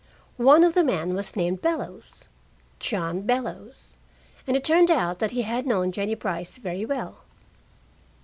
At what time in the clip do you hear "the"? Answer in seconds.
0.73-0.83